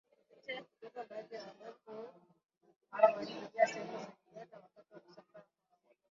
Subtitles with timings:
[0.29, 2.09] kupitia Kigoma baadhi ya wabantu
[2.91, 5.31] hawa walipitia sehemu za Uganda Wakati wa kusambaa
[5.69, 5.83] kwao